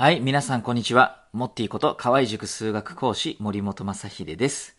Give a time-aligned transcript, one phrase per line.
[0.00, 1.24] はい、皆さんこんにちは。
[1.32, 4.76] モッティこと河合塾数学講師森本正秀です。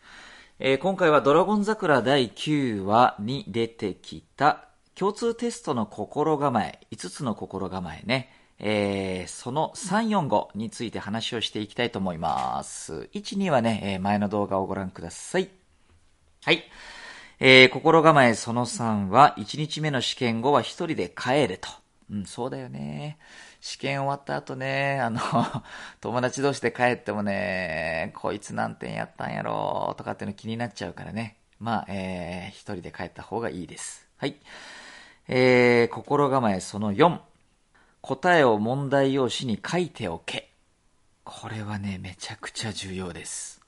[0.60, 8.32] えー、今回はドラゴン桜第9話に出てきた共通テストの心構え、5つの心構えね。
[8.60, 13.10] えー、その345について話をしていきたいと思います。
[13.14, 15.50] 1、2はね、え、前の動画をご覧ください。
[16.46, 16.64] はい。
[17.42, 21.68] えー、心構えその3は、1日目の試験後は1人で帰れと。
[22.12, 23.20] うん、そうだよね。
[23.62, 25.20] 試験終わった後ね、あの、
[26.02, 31.38] 友達同士で帰ってもね、こいつ何点やったんやろうとかっていうの気になっちゃうからね。
[31.60, 34.08] まあ、えー、一人で帰った方がいいです。
[34.18, 34.38] はい。
[35.28, 37.20] えー、心構えその4。
[38.02, 40.52] 答えを問題用紙に書いておけ。
[41.24, 43.62] これはね、めちゃくちゃ重要です。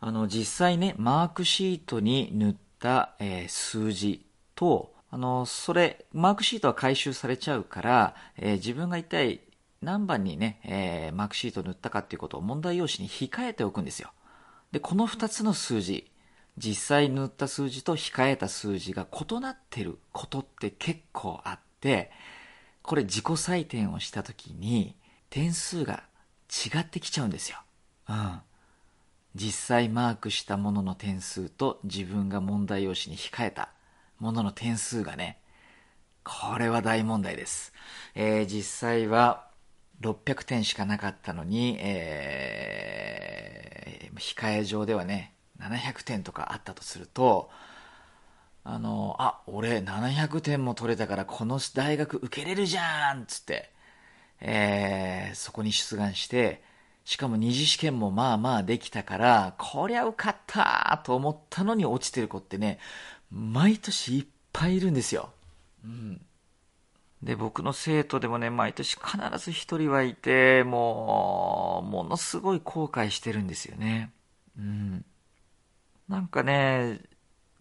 [0.00, 9.42] あの、実際ね、マークシートに塗った、えー、数字と、あの、それ、マークシートは回収されちゃうから、えー、自分が一体
[9.80, 14.10] 何番にね、えー、マークシートを塗ったかっていうことを問題用紙に控えておくんですよ。
[14.72, 16.10] で、この2つの数字、
[16.58, 22.10] 実際塗った数字と控えた数字が異なってることって結構あって、
[22.82, 24.96] これ自己採点をした時に
[25.30, 26.02] 点数が
[26.50, 27.58] 違ってきちゃうんですよ。
[28.08, 28.40] うん。
[29.36, 33.68] 実際マークしたものの点数と自分が問題用紙に控えた
[34.24, 35.38] ものの点数がね、
[36.24, 37.74] これは大問題です。
[38.14, 39.48] えー、実際は
[40.00, 47.50] 600点しかなかったのに、えー、控え上ではね、700点とかあったとすると、
[48.64, 53.70] あの、あ、俺700点も取れたからこの大学受けれるじゃんつって、
[54.40, 56.64] えー、そこに出願して、
[57.04, 62.78] しかも二次試験もまあまあできたから、こりゃ受かったと思ったのに落ちてる子ってね、
[63.30, 65.30] 毎年いっぱいいるんですよ。
[65.84, 66.20] うん。
[67.22, 74.12] で、僕の生徒でもね、毎年必ず一人はいて、もう、ものすごい後悔してるんですよね。
[74.58, 75.04] うん。
[76.08, 77.00] なんかね、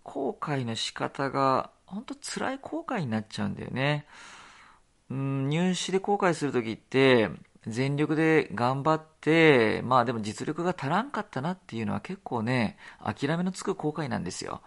[0.03, 4.05] 後悔の仕方が、本当辛い後悔になっちゃうんだよね。
[5.09, 7.29] うん、入試で後悔するときって、
[7.67, 14.61] 全力で頑張って、まあでも実力が足らんかったなっていうのは結構ね、諦めのつく後悔なんですよ。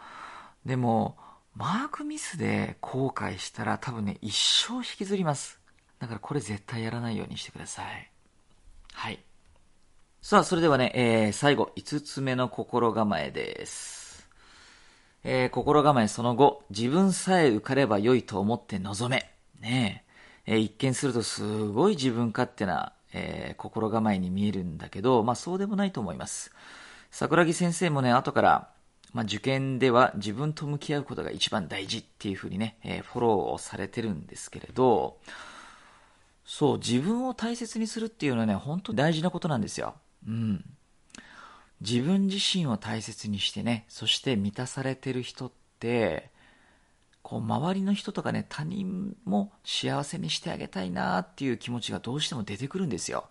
[0.65, 1.17] でも、
[1.55, 4.35] マークミスで後悔したら多分ね、一
[4.69, 5.61] 生引きずります。
[5.99, 8.11] だからこれ絶対やらないようにしてください。
[8.93, 9.21] はい。
[10.23, 14.29] さあ、それではね、えー、最後、5つ目の心構えです。
[15.23, 19.31] えー、心構えその後、自分さえ受かれば良いと思って臨め。
[19.61, 26.53] ねえー、一見するとすごい自分勝手な、えー、心構えに見えるんだけど、まあそうでもないと思います。
[27.11, 28.69] 桜木先生もね、後から、
[29.13, 35.19] まあ、受験では自分と向き合うことが一番大事っていうふうにね、えー、フォローをされてるんですけれど、
[36.45, 39.95] そう、自分を大切にするっていうのはね、本当に大事なことなんですよ。
[40.29, 40.65] うん。
[41.81, 46.31] 自分自身を大切にしてね、そして満たされてる人って、
[47.27, 53.25] こう、周りの人とかね、他人も幸せにしてあげたいなっていう気持ちがどうしても出てくるんですよ。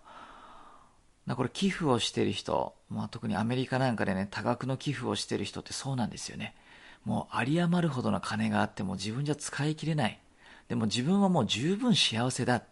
[1.26, 6.54] これ寄付をしてる人、まあ、特にアメリカなんかでね、多額の寄付をしてる人ってそうなんですよね。
[7.06, 10.20] もう有り余るほどの金があっても自分じゃ使い切れない。
[10.68, 12.62] でも自分はもう十分幸せだ。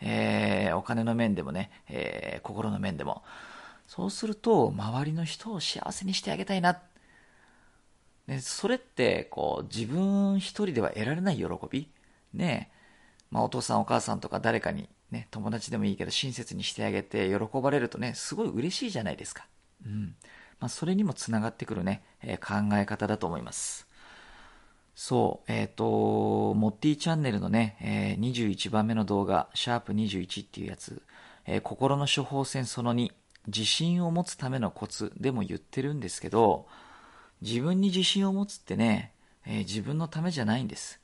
[0.00, 3.22] えー、お金の面でもね、えー、心の面でも。
[3.88, 6.80] そうすると、周りの人を幸せにしてあげたいな。
[8.26, 11.90] ね、それって、こう、自分一人では得られない喜び？
[12.34, 12.70] ね
[13.30, 19.46] まあ、お父さんお母さんとか誰かにね、友達でもいいけど親切にしてあげて喜ばれるとね、すごい嬉しいじゃないですか。
[19.84, 20.16] うん。
[20.58, 23.86] まあ、それにもつながってくるね、えー、考え方だと思います。
[24.94, 31.02] そう、えっ、ー、と、モッティチャンネルのね、えー、21番目の動画、シャープ21っていうやつ、
[31.44, 33.12] えー、心の処方箋その2、
[33.46, 36.66] 自信を持つためのコツでも言ってるんですけど、
[37.42, 39.12] 自分に自信を持つってね、
[39.46, 41.00] え自分のためじゃないんです。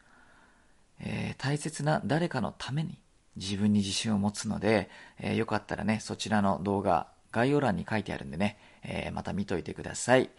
[1.00, 2.98] え大切な誰かのために、
[3.36, 10.30] 自分に自信を持つので、えー、よかったらね、そちらの動画、概要欄に書いてあるんでね、えー、また見といてください。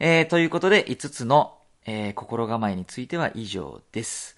[0.00, 4.36] えー、ということで、5つの、えー、心構えについては以上です。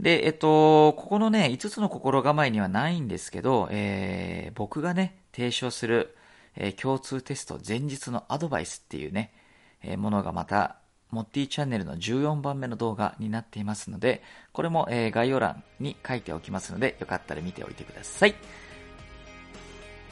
[0.00, 6.16] で、えっと、ここのね、5つの心構えにはないんですけど、えー、僕がね、提唱する、
[6.54, 9.32] えー、共通テスト前日のアドバイスっていうね、
[9.82, 10.76] え、ものがまた
[11.10, 18.34] モッティチャンネルの14番目の動画になっていますので、これも、え、概要欄に書いておきますので、よかったら見ておいてください。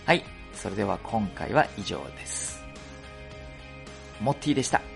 [0.06, 0.24] はい。
[0.52, 2.64] それでは今回は以上です。
[4.20, 4.93] モッティでした。